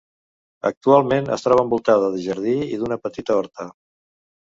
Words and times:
Actualment 0.69 1.27
es 1.35 1.45
troba 1.47 1.63
envoltada 1.67 2.07
de 2.13 2.21
jardí 2.23 2.55
i 2.77 2.81
d'una 2.81 2.99
petita 3.05 3.37
horta. 3.43 3.67